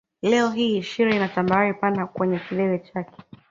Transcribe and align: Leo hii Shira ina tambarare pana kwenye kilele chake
Leo 0.21 0.49
hii 0.51 0.81
Shira 0.81 1.15
ina 1.15 1.27
tambarare 1.27 1.73
pana 1.73 2.07
kwenye 2.07 2.39
kilele 2.49 2.79
chake 2.79 3.23